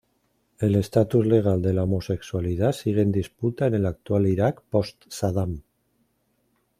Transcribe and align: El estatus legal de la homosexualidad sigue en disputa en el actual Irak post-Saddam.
El 0.67 0.73
estatus 0.77 1.27
legal 1.27 1.61
de 1.61 1.73
la 1.73 1.83
homosexualidad 1.83 2.71
sigue 2.71 3.03
en 3.03 3.11
disputa 3.11 3.67
en 3.67 3.75
el 3.75 3.85
actual 3.85 4.25
Irak 4.25 4.63
post-Saddam. 4.71 5.61